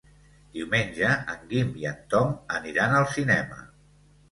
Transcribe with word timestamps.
Diumenge 0.53 1.11
en 1.33 1.43
Guim 1.51 1.77
i 1.83 1.87
en 1.91 2.01
Tom 2.15 2.33
aniran 2.59 2.99
al 3.03 3.09
cinema. 3.15 3.63